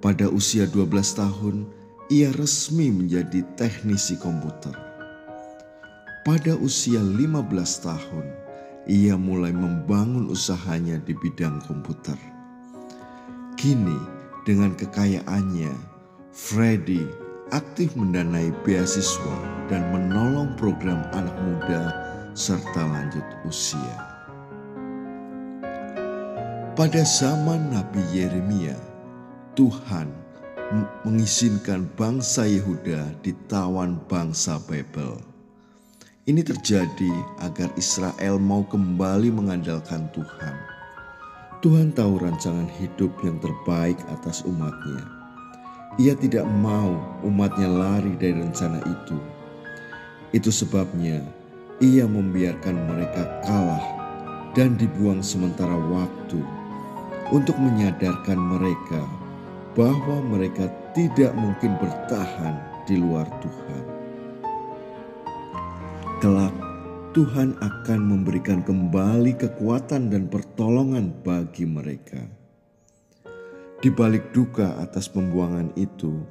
Pada 0.00 0.32
usia 0.32 0.64
12 0.64 0.88
tahun, 1.12 1.68
ia 2.08 2.32
resmi 2.40 2.88
menjadi 2.88 3.44
teknisi 3.60 4.16
komputer. 4.16 4.72
Pada 6.24 6.56
usia 6.56 7.04
15 7.04 7.20
tahun, 7.84 8.43
ia 8.84 9.16
mulai 9.16 9.52
membangun 9.52 10.28
usahanya 10.28 11.00
di 11.00 11.16
bidang 11.16 11.60
komputer. 11.64 12.16
Kini, 13.56 13.96
dengan 14.44 14.76
kekayaannya, 14.76 15.72
Freddy 16.34 17.00
aktif 17.54 17.96
mendanai 17.96 18.52
beasiswa 18.66 19.38
dan 19.72 19.88
menolong 19.94 20.52
program 20.60 21.00
anak 21.16 21.36
muda 21.40 21.82
serta 22.36 22.82
lanjut 22.84 23.24
usia. 23.48 23.96
Pada 26.74 27.06
zaman 27.06 27.70
Nabi 27.70 28.02
Yeremia, 28.10 28.74
Tuhan 29.54 30.10
mengizinkan 31.06 31.86
bangsa 31.94 32.42
Yehuda 32.50 33.14
ditawan 33.22 34.02
bangsa 34.10 34.58
Babel. 34.66 35.33
Ini 36.24 36.40
terjadi 36.40 37.12
agar 37.44 37.68
Israel 37.76 38.40
mau 38.40 38.64
kembali 38.64 39.28
mengandalkan 39.28 40.08
Tuhan. 40.16 40.56
Tuhan 41.60 41.92
tahu 41.92 42.16
rancangan 42.16 42.64
hidup 42.80 43.12
yang 43.20 43.36
terbaik 43.44 44.00
atas 44.08 44.40
umatnya. 44.48 45.04
Ia 46.00 46.16
tidak 46.16 46.48
mau 46.64 46.96
umatnya 47.20 47.68
lari 47.68 48.16
dari 48.16 48.40
rencana 48.40 48.80
itu. 48.88 49.20
Itu 50.32 50.48
sebabnya 50.48 51.20
ia 51.84 52.08
membiarkan 52.08 52.72
mereka 52.72 53.28
kalah 53.44 53.84
dan 54.56 54.80
dibuang 54.80 55.20
sementara 55.20 55.76
waktu 55.76 56.40
untuk 57.36 57.60
menyadarkan 57.60 58.40
mereka 58.40 59.04
bahwa 59.76 60.24
mereka 60.24 60.72
tidak 60.96 61.36
mungkin 61.36 61.76
bertahan 61.76 62.56
di 62.88 62.96
luar 62.96 63.28
Tuhan 63.44 64.03
kelak 66.22 66.54
Tuhan 67.14 67.54
akan 67.62 68.00
memberikan 68.02 68.58
kembali 68.66 69.38
kekuatan 69.38 70.10
dan 70.10 70.26
pertolongan 70.26 71.14
bagi 71.22 71.62
mereka. 71.62 72.26
Di 73.78 73.86
balik 73.86 74.34
duka 74.34 74.74
atas 74.82 75.06
pembuangan 75.06 75.70
itu, 75.78 76.26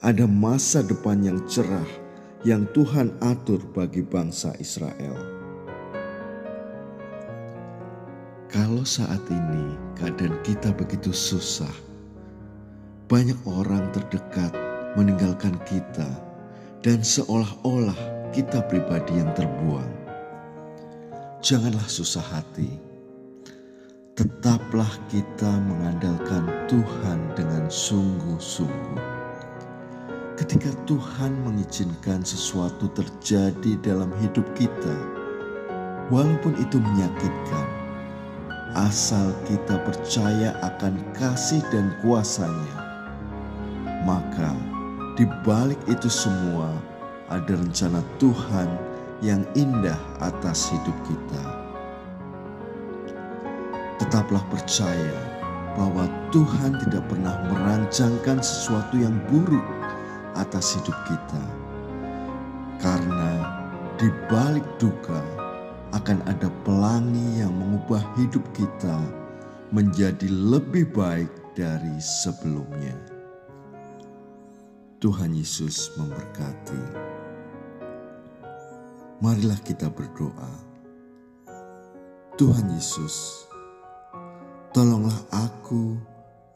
ada 0.00 0.24
masa 0.24 0.80
depan 0.80 1.20
yang 1.20 1.44
cerah 1.44 1.88
yang 2.44 2.64
Tuhan 2.72 3.12
atur 3.20 3.60
bagi 3.76 4.00
bangsa 4.00 4.56
Israel. 4.56 5.16
Kalau 8.48 8.86
saat 8.88 9.20
ini 9.28 9.76
keadaan 10.00 10.40
kita 10.40 10.72
begitu 10.72 11.12
susah, 11.12 11.72
banyak 13.12 13.36
orang 13.44 13.92
terdekat 13.92 14.56
meninggalkan 14.96 15.60
kita, 15.68 16.08
dan 16.84 17.00
seolah-olah 17.00 17.96
kita 18.36 18.60
pribadi 18.68 19.16
yang 19.16 19.32
terbuang. 19.32 19.88
Janganlah 21.40 21.88
susah 21.88 22.20
hati. 22.20 22.68
Tetaplah 24.12 24.92
kita 25.08 25.48
mengandalkan 25.64 26.44
Tuhan 26.68 27.18
dengan 27.32 27.72
sungguh-sungguh. 27.72 29.00
Ketika 30.36 30.70
Tuhan 30.84 31.32
mengizinkan 31.40 32.20
sesuatu 32.20 32.92
terjadi 32.92 33.80
dalam 33.80 34.12
hidup 34.20 34.44
kita, 34.52 34.96
walaupun 36.12 36.52
itu 36.60 36.76
menyakitkan, 36.76 37.66
asal 38.76 39.32
kita 39.48 39.80
percaya 39.88 40.52
akan 40.60 41.00
kasih 41.16 41.64
dan 41.72 41.96
kuasanya, 42.04 42.76
maka 44.04 44.73
di 45.14 45.22
balik 45.46 45.78
itu 45.86 46.10
semua 46.10 46.74
ada 47.30 47.54
rencana 47.54 48.02
Tuhan 48.18 48.66
yang 49.22 49.46
indah 49.54 49.98
atas 50.18 50.74
hidup 50.74 50.96
kita. 51.06 51.44
Tetaplah 54.02 54.42
percaya 54.50 55.18
bahwa 55.78 56.10
Tuhan 56.34 56.82
tidak 56.82 57.06
pernah 57.06 57.46
merancangkan 57.46 58.42
sesuatu 58.42 58.98
yang 58.98 59.14
buruk 59.30 59.62
atas 60.34 60.74
hidup 60.74 60.98
kita. 61.06 61.44
Karena 62.82 63.62
di 63.94 64.10
balik 64.26 64.66
duka 64.82 65.22
akan 65.94 66.26
ada 66.26 66.50
pelangi 66.66 67.38
yang 67.38 67.54
mengubah 67.54 68.02
hidup 68.18 68.42
kita 68.50 68.98
menjadi 69.70 70.26
lebih 70.26 70.90
baik 70.90 71.30
dari 71.54 72.02
sebelumnya. 72.02 73.13
Tuhan 75.04 75.36
Yesus 75.36 75.92
memberkati. 76.00 76.80
Marilah 79.20 79.60
kita 79.60 79.92
berdoa. 79.92 80.52
Tuhan 82.40 82.72
Yesus, 82.72 83.44
tolonglah 84.72 85.20
aku 85.28 86.00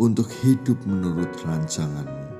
untuk 0.00 0.32
hidup 0.40 0.80
menurut 0.88 1.28
rancanganmu 1.44 2.32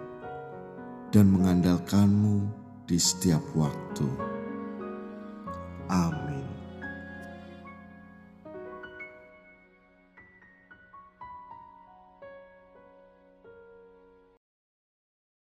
dan 1.12 1.28
mengandalkanmu 1.28 2.48
di 2.88 2.96
setiap 2.96 3.44
waktu. 3.52 4.08
Amin. 5.92 6.37